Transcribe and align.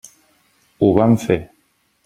Ho 0.81 0.89
vam 0.97 1.15
fer. 1.27 1.39